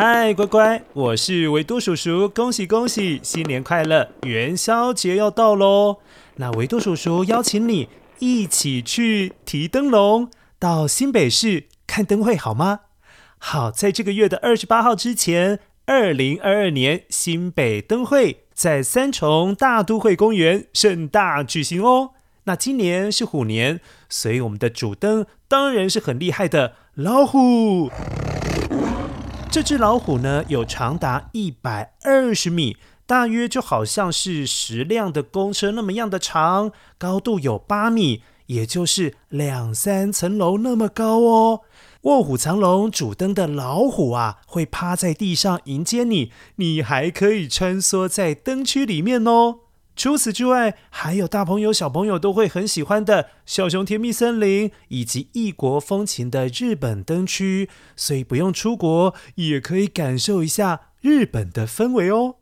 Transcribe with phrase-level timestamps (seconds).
[0.00, 4.08] 嗨，乖乖，我是维多叔叔，恭喜恭喜，新年快乐！
[4.22, 5.96] 元宵节要到喽，
[6.36, 7.88] 那维多叔叔邀请你
[8.20, 12.82] 一起去提灯笼，到新北市看灯会好吗？
[13.38, 22.10] 好，在这个月的二十八号之前，二零二二年新北灯会在三重大都会公园盛大举行哦。
[22.44, 27.90] 那今年是虎年，所以我们的主灯当然是很厉害的老虎。
[29.50, 41.62] 这只老虎呢，有长达一百二十米，大约就好像是十辆的公车那么样的长，高度有八米，也就是两三层楼那么高哦。
[42.02, 49.60] 卧虎藏龙主灯的老虎啊，会趴在地上迎接你，你还可以穿梭在灯区里面哦。
[49.98, 62.36] 除此之外，还有大朋友小朋友都会很喜欢的小熊甜蜜森林，以及异国风情的日本灯区，所以不用出国也可以感受一下日本的氛围哦。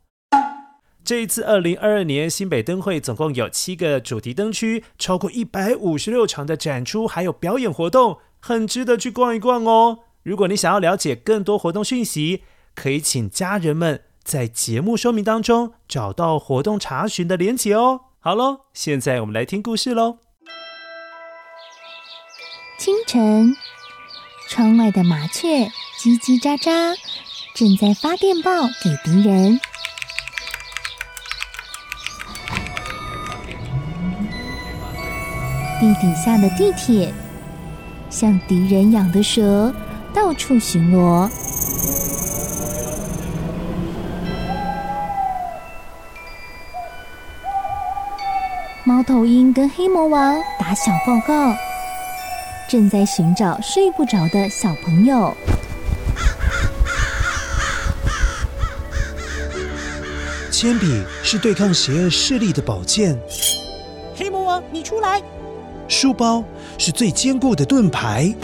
[1.03, 10.01] 这一次二零二二年新北灯会总共有七个主题灯区，超过一百五十六场的展出，还有表演活动，很值得去逛一逛哦。
[10.21, 12.43] 如果你想要了解更多活动讯息，
[12.75, 14.03] 可以请家人们。
[14.27, 18.01] 在节目说明当中找到活动查询的连结哦。
[18.19, 20.17] 好喽，现在我们来听故事喽。
[22.77, 23.55] 清晨，
[24.49, 26.93] 窗外的麻雀叽叽喳喳，
[27.55, 29.57] 正在发电报给敌人。
[35.79, 37.13] 地底下的地铁，
[38.09, 39.73] 像敌人养的蛇，
[40.13, 41.31] 到处巡逻。
[49.07, 51.55] 头鹰跟黑魔王打小报告，
[52.69, 55.33] 正在寻找睡不着的小朋友。
[60.51, 63.17] 铅笔是对抗邪恶势力的宝剑。
[64.13, 65.23] 黑魔王，你出来！
[65.87, 66.43] 书包
[66.77, 68.35] 是最坚固的盾牌。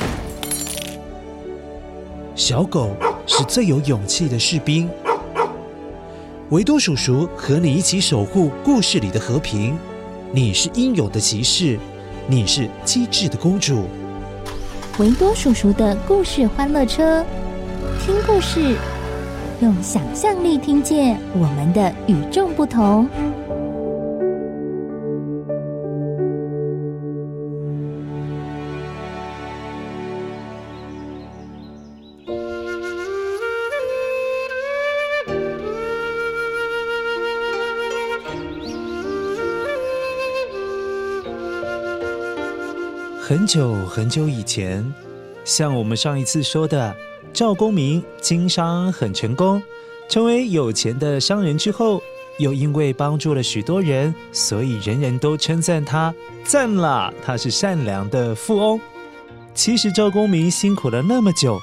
[2.35, 2.95] 小狗
[3.27, 4.89] 是最有勇气的士兵。
[6.51, 9.77] 维多叔叔和你一起守护故事里的和平。
[10.35, 11.77] 你是英勇的骑士，
[12.27, 13.83] 你是机智的公主。
[14.97, 17.23] 维多叔叔的故事欢乐车，
[18.03, 18.75] 听故事，
[19.61, 23.07] 用想象力听见我们的与众不同。
[43.25, 44.93] 很久很久以前，
[45.45, 46.93] 像我们上一次说的，
[47.31, 49.63] 赵公明经商很成功，
[50.09, 52.03] 成为有钱的商人之后，
[52.37, 56.13] 又因为帮助了许多人，所以人人都称赞他，
[56.43, 58.77] 赞啦，他是善良的富翁。
[59.55, 61.57] 其实赵公明辛苦了那么久，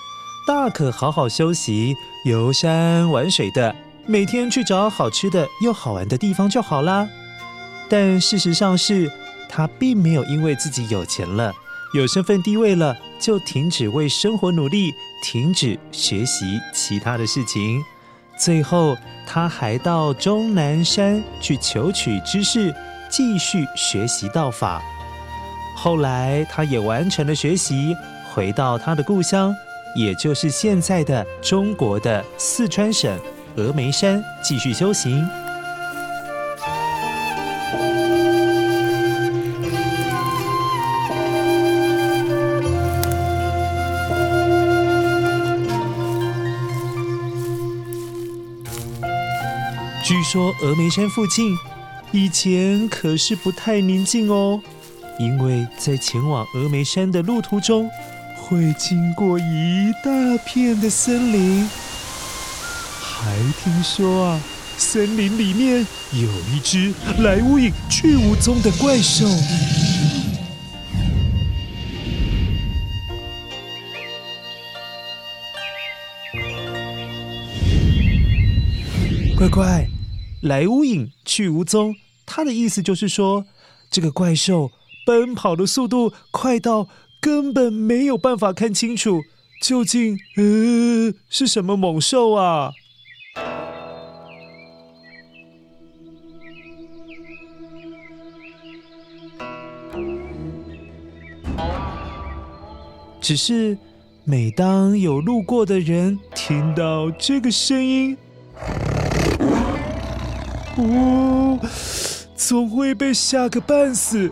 [0.46, 1.94] 大可好好休息，
[2.24, 3.76] 游山玩水的，
[4.06, 7.06] 每天去找好吃的又好玩的地方就好啦。
[7.90, 9.12] 但事实上是。
[9.52, 11.52] 他并没有因为自己有钱了、
[11.92, 14.94] 有身份地位了，就停止为生活努力，
[15.24, 17.82] 停止学习其他的事情。
[18.38, 18.96] 最后，
[19.26, 22.72] 他还到终南山去求取知识，
[23.10, 24.80] 继续学习道法。
[25.76, 27.94] 后来，他也完成了学习，
[28.32, 29.54] 回到他的故乡，
[29.96, 33.18] 也就是现在的中国的四川省
[33.56, 35.28] 峨眉山，继续修行。
[50.32, 51.58] 说峨眉山附近
[52.12, 54.60] 以前可是不太宁静哦，
[55.18, 57.90] 因为在前往峨眉山的路途中，
[58.36, 61.68] 会经过一大片的森林。
[63.02, 64.40] 还听说啊，
[64.78, 66.94] 森林里面有一只
[67.24, 69.26] 来无影去无踪的怪兽。
[79.36, 79.88] 乖乖。
[80.40, 81.94] 来无影去无踪，
[82.24, 83.44] 他的意思就是说，
[83.90, 84.70] 这个怪兽
[85.04, 86.88] 奔跑的速度快到
[87.20, 89.22] 根本没有办法看清楚，
[89.62, 92.72] 究竟呃是什么猛兽啊？
[103.20, 103.76] 只是
[104.24, 108.16] 每当有路过的人听到这个声音，
[110.76, 111.58] 哦，
[112.34, 114.30] 总会被吓个半死。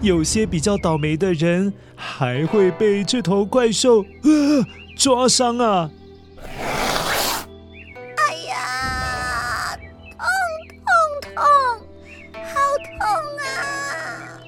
[0.00, 4.64] 有些比较倒霉的人，还会被这头怪兽呃
[4.96, 5.88] 抓伤啊！
[8.16, 9.76] 哎呀，
[10.10, 10.26] 痛
[10.84, 11.42] 痛痛，
[12.32, 12.60] 好
[12.98, 13.06] 痛
[13.38, 14.40] 啊！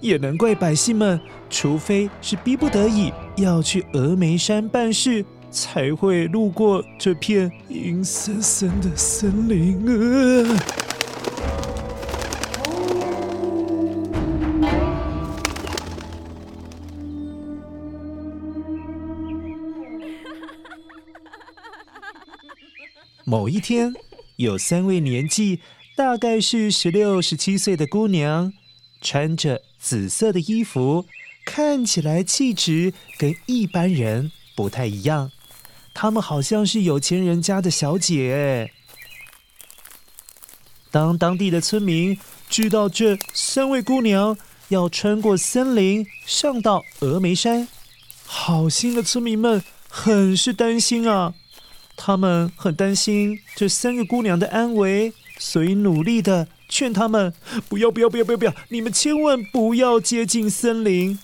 [0.00, 1.20] 也难怪百姓们，
[1.50, 10.56] 除非是逼不得已要去峨眉山办事，才会路过这片阴森森的森林啊。
[23.24, 23.94] 某一天，
[24.36, 25.60] 有三位年纪
[25.94, 28.54] 大概是十六、十七岁的姑娘，
[29.02, 31.04] 穿着紫色的衣服，
[31.44, 35.30] 看起来气质跟一般人不太一样。
[36.00, 38.70] 她们好像是有钱人家的小姐。
[40.92, 42.16] 当当地的村民
[42.48, 47.66] 知道这三位姑娘要穿过森林上到峨眉山，
[48.24, 51.34] 好心的村民们很是担心啊。
[51.96, 57.34] 他们很担心这三个姑娘的安危，所以努力的劝他们
[57.68, 61.18] 不要、不要、不要、不要、不要，你们千万不要接近森林，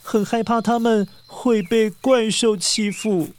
[0.00, 3.30] 很害怕他们会被怪兽欺负。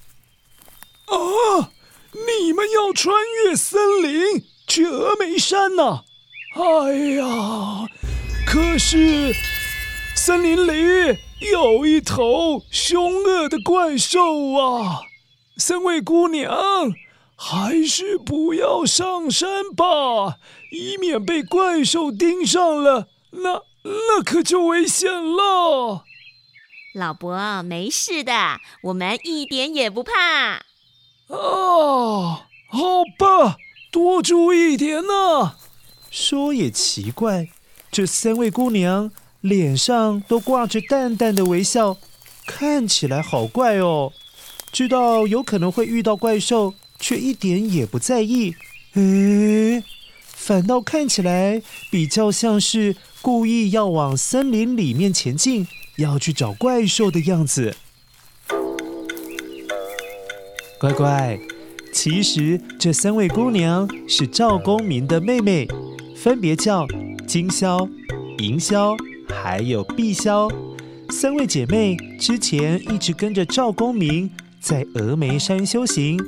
[1.12, 1.72] 啊！
[2.14, 3.16] 你们要穿
[3.46, 6.04] 越森林去峨眉山呐、啊？
[6.56, 7.88] 哎呀，
[8.46, 9.34] 可是
[10.16, 11.18] 森林里
[11.52, 15.02] 有一头凶恶的怪兽啊！
[15.58, 16.52] 三位姑娘，
[17.38, 20.40] 还是不要上山吧，
[20.72, 26.04] 以免被怪兽盯上了，那那可就危险了。
[26.94, 30.66] 老伯，没事的，我们一点也不怕。
[31.32, 33.58] 啊，好吧，
[33.90, 35.56] 多注意点呢。
[36.10, 37.48] 说也奇怪，
[37.90, 41.98] 这三位姑娘脸上都挂着淡淡的微笑，
[42.46, 44.12] 看起来好怪哦。
[44.74, 48.54] 知道有可能会遇到怪兽，却一点也不在意。
[48.96, 49.84] 诶，
[50.26, 57.76] 反倒看起来比较像是故意要往森林里面前进，要去找怪兽的样子。
[60.82, 61.40] 乖乖，
[61.94, 65.68] 其实这三位姑娘是赵公明的妹妹，
[66.16, 66.88] 分别叫
[67.28, 67.88] 金萧、
[68.40, 68.96] 银萧，
[69.30, 70.52] 还有碧霄。
[71.12, 74.28] 三位姐妹之前一直跟着赵公明。
[74.60, 76.20] 在峨眉山修行，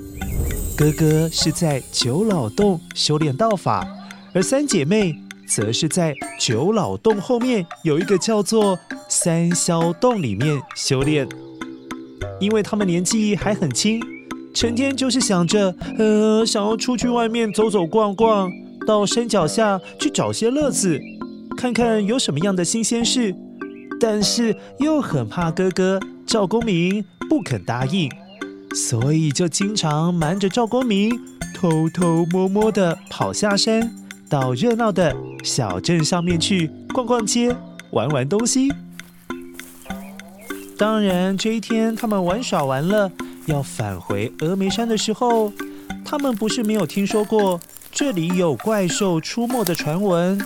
[0.75, 3.87] 哥哥是在九老洞修炼道法，
[4.33, 5.15] 而三姐妹
[5.47, 8.77] 则是在九老洞后面有一个叫做
[9.07, 11.27] 三霄洞里面修炼。
[12.39, 14.01] 因为他们年纪还很轻，
[14.53, 18.51] 成天就是想着，呃，想要出去外面走走逛逛，
[18.85, 20.99] 到山脚下去找些乐子，
[21.57, 23.35] 看看有什么样的新鲜事，
[23.99, 28.09] 但是又很怕哥哥赵公明不肯答应。
[28.75, 31.11] 所以就经常瞒着赵公明，
[31.53, 33.91] 偷偷摸摸的跑下山，
[34.29, 37.55] 到热闹的小镇上面去逛逛街，
[37.91, 38.71] 玩玩东西。
[40.75, 43.11] 当然，这一天他们玩耍完了，
[43.45, 45.51] 要返回峨眉山的时候，
[46.03, 47.59] 他们不是没有听说过
[47.91, 50.39] 这里有怪兽出没的传闻，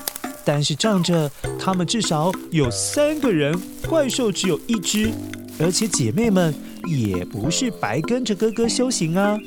[0.44, 5.12] 但是仗着他们至少有三个人，怪兽只有一只，
[5.60, 6.54] 而且姐妹们。
[6.86, 9.38] 也不是白跟着哥哥修行啊，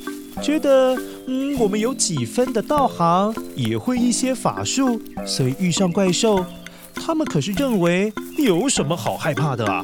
[0.43, 0.95] 觉得
[1.27, 6.45] 嗯，我们有几分的道行，也会一些法术，所以遇上怪兽，
[6.95, 9.83] 他们可是认为有什么好害怕的啊？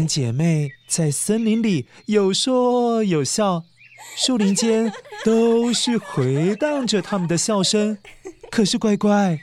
[0.00, 3.64] 三姐妹在森林里有说有笑，
[4.16, 4.90] 树林间
[5.26, 7.98] 都是回荡着他们的笑声。
[8.50, 9.38] 可是乖乖，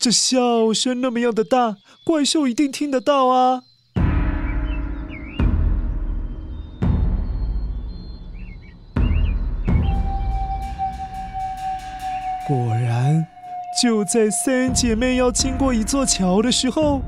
[0.00, 3.64] 这笑声那么样的大，怪兽一定听得到啊！
[12.46, 13.26] 果然，
[13.82, 17.02] 就在三姐妹要经过一座桥的时候。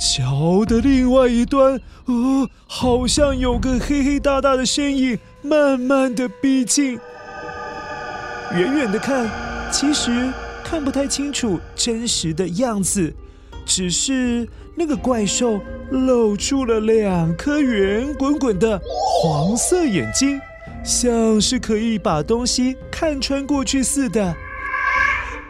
[0.00, 6.98] 桥的另外一端，呃，好像有个黑黑大大的身影，慢慢的逼近。
[8.54, 9.28] 远远的看，
[9.70, 10.32] 其实
[10.64, 13.12] 看不太清楚真实的样子，
[13.66, 18.80] 只是那个怪兽露出了两颗圆滚滚的
[19.22, 20.40] 黄色眼睛，
[20.82, 24.34] 像是可以把东西看穿过去似的。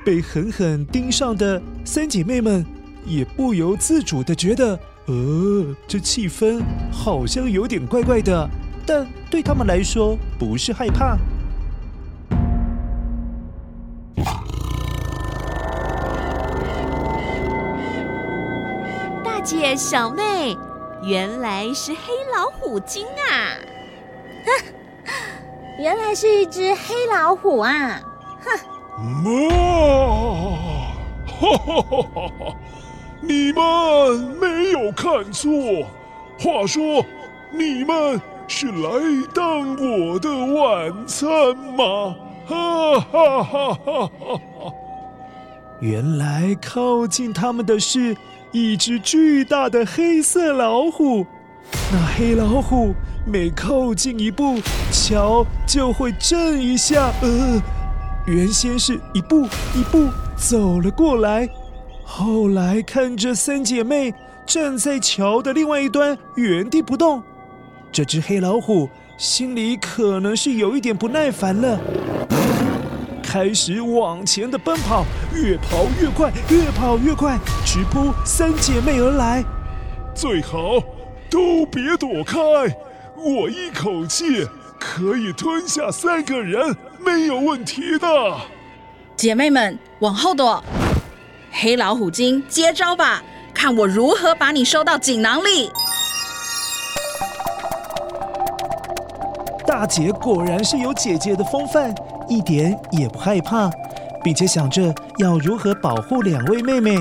[0.05, 2.67] 被狠狠盯上的三姐妹们
[3.05, 8.49] 也不由自主的觉得，呃，这气氛好像有点怪怪的。
[8.87, 11.17] 但对他们来说，不是害怕。
[19.23, 20.57] 大姐、小妹，
[21.03, 21.99] 原来是黑
[22.35, 23.57] 老虎精啊！
[25.79, 28.01] 原来是一只黑老虎啊！
[28.43, 28.51] 哼！
[29.25, 29.31] 妈！
[31.27, 32.03] 哈哈哈
[32.39, 32.57] 哈！
[33.21, 35.51] 你们没有看错，
[36.39, 37.05] 话说
[37.53, 38.91] 你们是来
[39.35, 41.29] 当我的晚餐
[41.77, 42.17] 吗？
[42.47, 44.73] 哈哈哈哈哈哈！
[45.81, 48.17] 原来靠近他们的是
[48.51, 51.25] 一只巨大的黑色老虎，
[51.93, 52.93] 那黑老虎
[53.25, 54.59] 每靠近一步，
[54.91, 57.13] 桥就会震一下。
[57.23, 57.63] 呃，
[58.27, 61.49] 原先是一步一步走了过来，
[62.13, 64.13] 后来看着三姐妹
[64.45, 67.23] 站在桥的另外一端原地不动，
[67.93, 71.79] 这只黑老虎心里可能是有一点不耐烦了。
[73.23, 79.45] 开始往前的奔跑，越跑越快，越跑越快，直扑三姐妹而来。
[80.13, 80.83] 最好
[81.31, 82.37] 都别躲开，
[83.17, 84.45] 我一口气
[84.81, 88.37] 可以吞下三个人，没有问题的。
[89.17, 90.63] 姐妹们往后躲，
[91.63, 95.71] 黑老虎精接招吧，看我如何把你收到锦囊里。
[99.67, 101.95] 大姐果然是有姐姐的风范。
[102.31, 103.69] 一点也不害怕，
[104.25, 106.97] 并且想着要如何保护两位妹妹，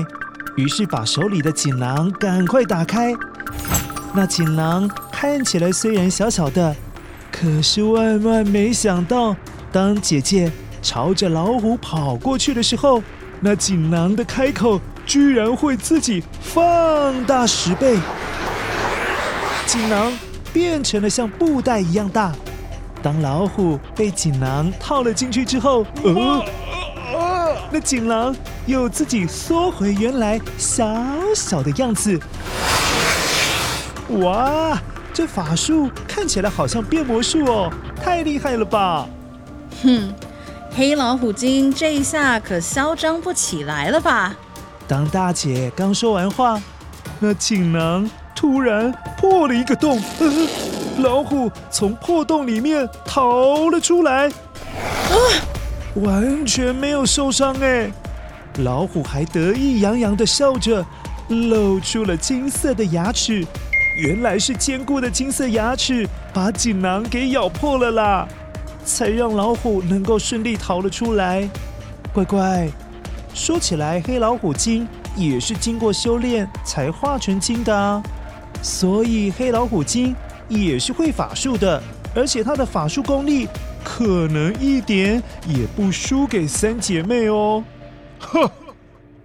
[0.58, 3.14] 于是把手里的锦囊赶快打开。
[4.12, 6.76] 那锦囊看起来虽然小小的，
[7.32, 9.34] 可是万万没想到，
[9.72, 10.52] 当姐姐
[10.82, 13.02] 朝着老虎跑过去的时候，
[13.40, 17.96] 那锦囊的开口居然会自己放大十倍，
[19.66, 20.12] 锦囊
[20.52, 22.32] 变成了像布袋一样大。
[23.02, 26.44] 当老虎被锦囊套了进去之后，呃，
[27.72, 30.84] 那锦囊又自己缩回原来小
[31.34, 32.20] 小的样子。
[34.18, 34.78] 哇，
[35.14, 39.06] 这法术看起来好像变魔术哦，太厉害了吧！
[39.82, 40.12] 哼，
[40.72, 44.34] 黑老虎精这一下可嚣张不起来了吧？
[44.86, 46.60] 当大姐刚说完话，
[47.18, 50.02] 那锦囊突然破了一个洞。
[50.20, 50.48] 呃
[50.98, 55.14] 老虎从破洞里面逃了出来，啊，
[55.94, 57.90] 完全没有受伤哎！
[58.58, 60.84] 老虎还得意洋洋地笑着，
[61.28, 63.46] 露出了金色的牙齿。
[63.96, 68.28] 原来是坚固的金色牙齿把锦囊给咬破了啦，
[68.84, 71.48] 才让老虎能够顺利逃了出来。
[72.12, 72.68] 乖乖，
[73.34, 78.02] 说起来，黑老虎精也是经过修炼才化成精的啊，
[78.62, 80.14] 所以黑老虎精。
[80.48, 81.80] 也是会法术的，
[82.12, 83.46] 而且他的法术功力
[83.84, 87.62] 可能一点也不输给三姐妹哦。
[88.18, 88.50] 哈，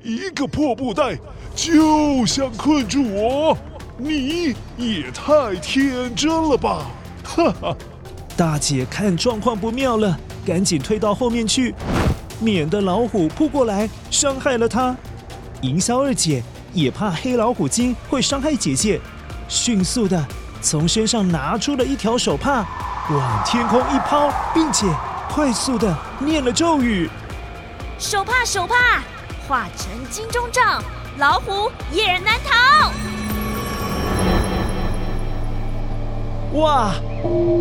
[0.04, 1.18] 一个破布袋
[1.56, 3.58] 就想困住我，
[3.98, 6.86] 你也太天真了吧！
[7.24, 7.76] 哈哈，
[8.38, 11.74] 大姐看状况不妙了，赶紧退到后面去，
[12.40, 14.96] 免得老虎扑过来伤害了她。
[15.62, 19.00] 营销二姐也怕黑老虎精会伤害姐姐，
[19.48, 20.24] 迅速的。
[20.62, 22.66] 从身上拿出了一条手帕，
[23.10, 24.86] 往天空一抛，并且
[25.30, 27.10] 快速地念了咒语
[27.98, 29.02] ：“手帕，手帕，
[29.48, 30.82] 化成金钟罩，
[31.18, 32.92] 老虎也难逃。”
[36.56, 36.96] 哇！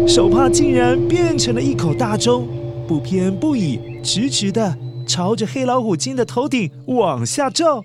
[0.06, 2.46] 手帕竟然变成了一口大钟，
[2.86, 7.82] 不偏不倚，直直的朝着黑老虎精的头顶往下照。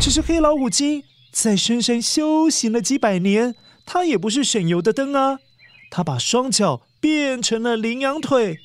[0.00, 1.02] 这是黑老虎精。
[1.32, 5.38] 在深山修行了几百年，他也不是省油的灯啊！
[5.90, 8.58] 他把双脚变成了羚羊腿。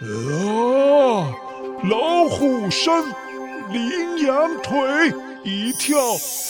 [0.00, 1.34] 啊！
[1.90, 2.92] 老虎身，
[3.70, 5.12] 羚羊腿，
[5.44, 5.98] 一跳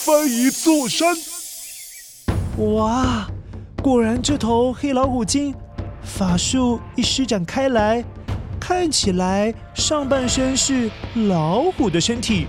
[0.05, 1.17] 翻一座山。
[2.59, 3.27] 哇！
[3.83, 5.55] 果然，这头黑老虎精
[6.03, 8.05] 法术一施展开来，
[8.59, 10.91] 看起来上半身是
[11.29, 12.47] 老虎的身体，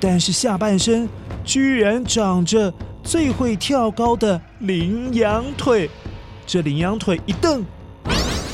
[0.00, 1.08] 但是下半身。
[1.42, 5.90] 居然长着最会跳高的羚羊腿，
[6.46, 7.64] 这羚羊腿一蹬，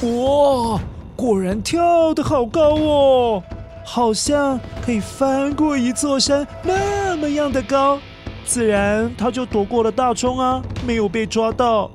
[0.02, 0.80] 哇，
[1.16, 3.42] 果然跳得好高哦，
[3.84, 7.98] 好像可以翻过一座山那么样的高，
[8.46, 11.90] 自然他就躲过了大钟啊，没有被抓到。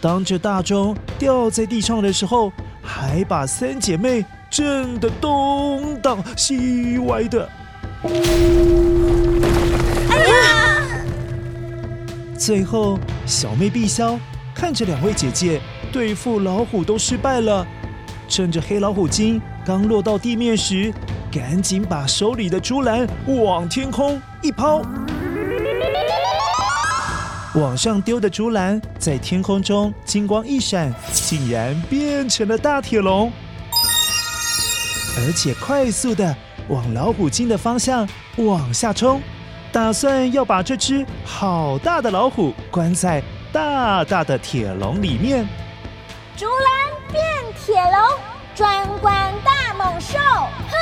[0.00, 7.48] 当这大钟掉在地上的时候，还把三姐妹震得东倒西歪的。
[10.08, 11.04] 哎呀！
[12.38, 14.16] 最后，小妹碧霄
[14.54, 17.66] 看着两位姐姐对付老虎都失败了，
[18.28, 20.94] 趁着黑老虎精刚落到地面时，
[21.30, 24.82] 赶紧把手里的竹篮往天空一抛。
[27.54, 33.32] 往上丢的竹篮在天空中金光一闪，竟然变成了大铁笼，
[35.18, 36.36] 而且快速的
[36.68, 39.20] 往老虎精的方向往下冲，
[39.72, 45.46] 打算要把这只好大的老虎关在大大的铁笼里面。
[46.36, 47.24] 竹篮变
[47.64, 47.92] 铁笼，
[48.58, 50.76] 专关大猛兽，呵！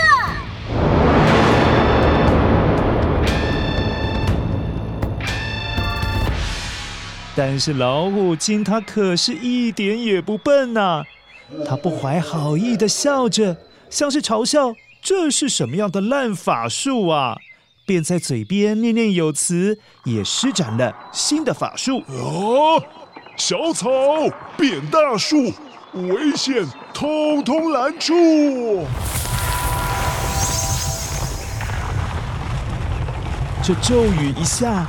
[7.36, 11.04] 但是老虎精它可是一点也不笨呐、啊，
[11.68, 13.58] 它不怀好意的笑着，
[13.90, 17.36] 像是嘲笑这是什么样的烂法术啊，
[17.84, 22.02] 便在嘴边念念有词，也施展了新的法术。
[22.08, 22.82] 哦！
[23.36, 23.90] 小草
[24.56, 25.52] 变大树，
[25.92, 28.84] 危险通通拦住！
[33.62, 34.86] 这咒语一下。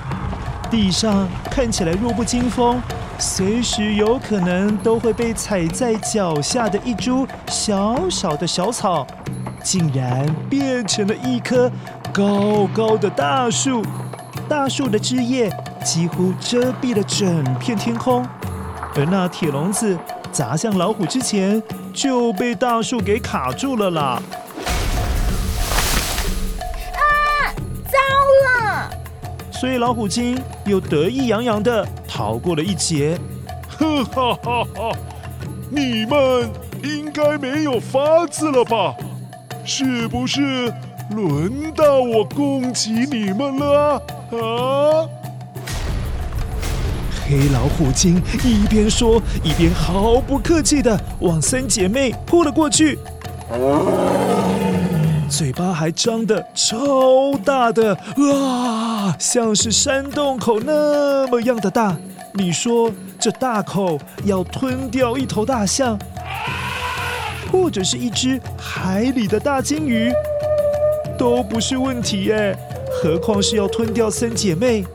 [0.69, 2.81] 地上看起来弱不禁风，
[3.17, 9.07] 随时有可能都会被踩在脚下的一株小小的小草，
[9.63, 11.71] 竟然变成了一棵
[12.11, 13.81] 高高的大树。
[14.49, 15.49] 大树的枝叶
[15.85, 18.27] 几乎遮蔽了整片天空，
[18.93, 19.97] 而那铁笼子
[20.37, 21.59] 砸向老虎之前
[21.91, 24.21] 就被大树给卡住了啦。
[26.93, 27.01] 啊，
[27.85, 27.97] 糟
[28.45, 28.91] 了
[29.51, 33.19] 所以老虎精又得意洋洋地逃过了一劫。
[33.67, 34.91] 哈哈哈哈！
[35.71, 36.51] 你们
[36.83, 38.93] 应该没有法子了吧？
[39.65, 40.71] 是不是
[41.15, 43.99] 轮到我攻击你们了
[44.33, 45.09] 啊？
[47.29, 52.97] 黑老虎精一边说，一边毫不客气的往三姐妹扑了过去。
[55.29, 61.97] 嘴巴还张得超大的啊，像是山洞口那么样的大。
[62.33, 65.99] 你说这大口要吞掉一头大象，
[67.51, 70.13] 或者是一只海里的大鲸鱼，
[71.17, 72.57] 都不是问题耶。
[73.03, 74.85] 何况是要吞掉三姐妹。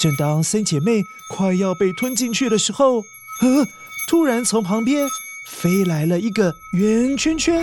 [0.00, 3.00] 正当三姐妹快要被吞进去的时候，
[3.42, 3.66] 呃，
[4.08, 5.06] 突然从旁边
[5.46, 7.62] 飞来了一个圆圈圈。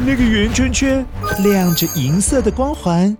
[0.00, 1.06] 那个圆圈圈
[1.44, 3.16] 亮着银色的光环，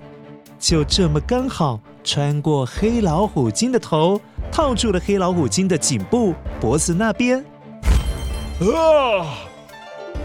[0.58, 7.38] 就这么刚好穿过黑老虎精的头，套住了黑老虎精的颈部、脖子那边。
[8.58, 9.46] 啊！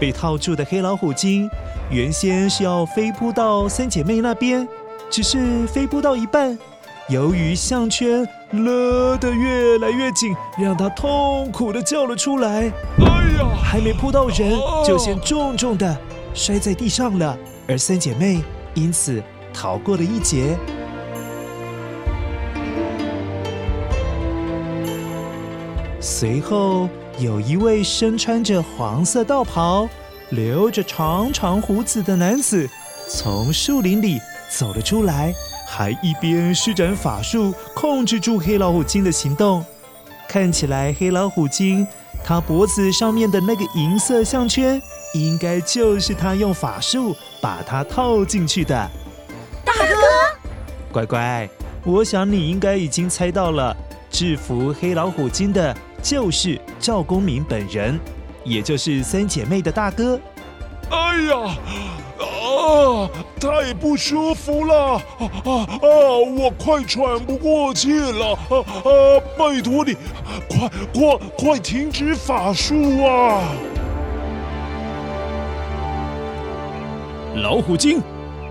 [0.00, 1.48] 被套住的黑老虎精
[1.92, 4.66] 原先是要飞扑到三姐妹那边，
[5.08, 6.58] 只是飞扑到一半。
[7.08, 12.70] 由于项圈勒得越来越紧，让他痛苦的叫了出来。
[12.98, 13.48] 哎呀！
[13.64, 15.96] 还没扑到人，就先重重的
[16.34, 17.34] 摔在地上了。
[17.66, 18.42] 而三姐妹
[18.74, 19.22] 因此
[19.54, 20.58] 逃过了一劫。
[25.98, 29.88] 随后，有一位身穿着黄色道袍、
[30.28, 32.68] 留着长长胡子的男子
[33.08, 35.32] 从树林里走了出来。
[35.78, 39.64] 还一边施展法术控制住黑老虎精的行动，
[40.26, 41.86] 看起来黑老虎精
[42.24, 44.82] 他脖子上面的那个银色项圈，
[45.14, 48.74] 应该就是他用法术把它套进去的。
[49.64, 49.94] 大哥，
[50.90, 51.48] 乖乖，
[51.84, 53.76] 我想你应该已经猜到了，
[54.10, 58.00] 制服黑老虎精的就是赵公明本人，
[58.42, 60.18] 也就是三姐妹的大哥。
[60.90, 61.56] 哎呀！
[62.18, 63.08] 啊，
[63.40, 64.94] 太不舒服了！
[64.94, 65.00] 啊
[65.44, 65.88] 啊啊！
[66.36, 68.32] 我快喘不过气了！
[68.32, 69.20] 啊啊！
[69.36, 69.94] 拜托你，
[70.48, 73.42] 快快快停止法术啊！
[77.36, 78.02] 老虎精，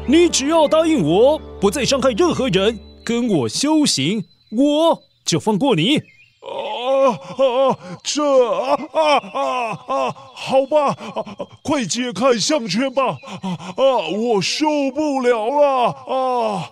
[0.06, 6.02] 你只要答应我，不再伤害任何人，跟我修行，我就放过你。
[7.12, 7.78] 啊！
[8.04, 10.16] 这啊啊啊啊！
[10.34, 11.24] 好吧，啊、
[11.62, 13.18] 快解开项圈吧！
[13.42, 14.08] 啊啊！
[14.12, 16.70] 我受不了了啊！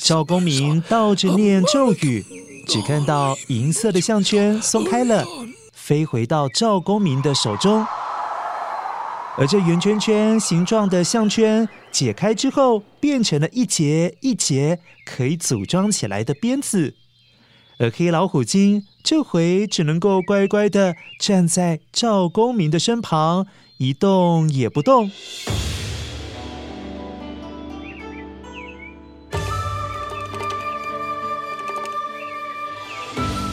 [0.00, 2.24] 赵公明倒着念咒语，
[2.66, 5.24] 只看到银色的项圈松开了，
[5.72, 7.86] 飞回到赵公明的手中。
[9.38, 16.94] 而这圆圈圈形状的项圈解开之后，变成了一节一节可以组装起来的鞭子。
[17.78, 23.46] 而黑老虎精这回只能够乖乖的站在赵公明的身旁，
[23.78, 25.10] 一动也不动。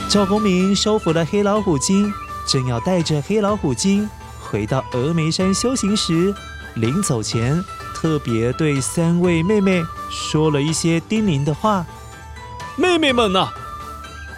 [0.10, 2.12] 赵公明收服了黑老虎精，
[2.47, 6.34] 正要带着黑老虎精回到峨眉山修行时，
[6.75, 11.86] 临走前特别对三位妹妹说了一些叮咛的话
[12.75, 13.49] ：“妹妹们呐，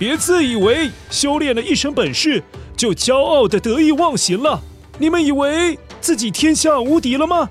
[0.02, 2.42] 别自以为修炼了一身本事
[2.76, 4.60] 就骄傲的得意忘形了。
[4.98, 7.48] 你们以为自己天下无敌了吗？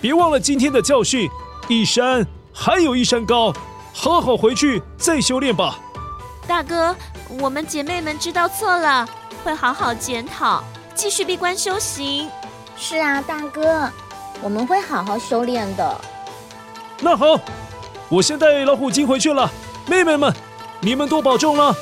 [0.00, 1.28] 别忘了今天的教训，
[1.66, 3.52] 一山还有一山高，
[3.92, 5.80] 好好回去再修炼吧。”
[6.46, 6.94] 大哥。
[7.40, 9.08] 我们姐妹们知道错了，
[9.42, 10.62] 会好好检讨，
[10.94, 12.28] 继续闭关修行。
[12.76, 13.90] 是啊，大哥，
[14.40, 16.00] 我们会好好修炼的。
[17.00, 17.40] 那好，
[18.08, 19.50] 我先带老虎精回去了。
[19.88, 20.32] 妹妹们，
[20.82, 21.74] 你们多保重了。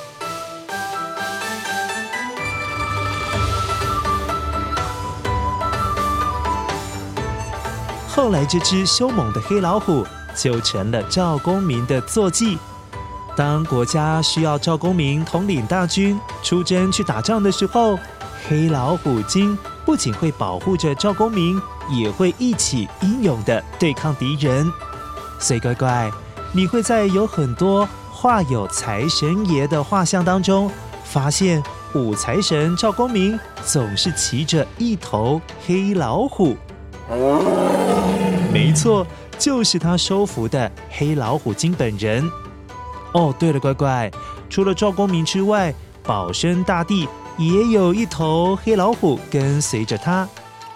[8.09, 12.59] 后来，这只凶猛的黑老虎就成了赵公明的坐骑。
[13.37, 17.97] 当国家需要赵公明统领大军出征去打仗的时候，
[18.49, 24.69] 黑老虎精不仅会保护着赵公明，也会一起英勇的对抗敌人。
[25.39, 26.11] 所以乖乖，
[26.51, 27.89] 你会在有很多
[28.21, 30.69] 画有财神爷的画像当中，
[31.05, 31.63] 发现
[31.95, 36.57] 武财神赵公明总是骑着一头黑老虎。
[38.53, 39.07] 没错，
[39.39, 42.29] 就是他收服的黑老虎精本人。
[43.15, 44.11] 哦，对了，乖乖，
[44.51, 50.29] 除了赵公明之外，保生大帝也有一头黑老虎跟随着他。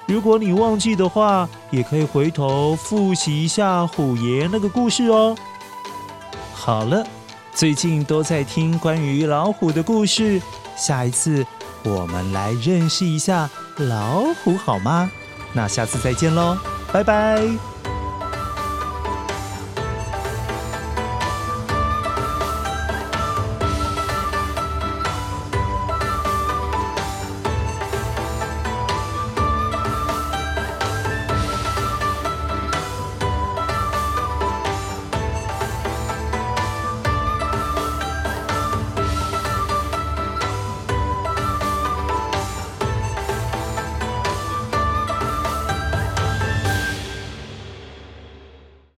[0.07, 5.35] 如果你忘记的话，也可以回头复习一下虎爷那个故事哦。
[6.55, 7.05] 好了，
[7.55, 10.41] 最近都在听关于老虎的故事，
[10.77, 11.47] 下一次
[11.85, 15.11] 我们来认识一下老虎好吗？
[15.53, 16.57] 那下次再见喽，
[16.93, 17.72] 拜拜。